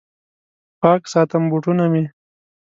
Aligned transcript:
پاک 0.81 1.01
ساتم 1.13 1.43
بوټونه 1.49 1.85
مې 1.91 2.03